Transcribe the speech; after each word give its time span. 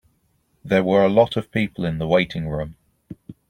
There 0.65 0.83
were 0.83 1.03
a 1.05 1.09
lot 1.09 1.37
of 1.37 1.51
people 1.51 1.85
in 1.85 1.99
the 1.99 2.07
waiting 2.07 2.49
room. 2.49 2.75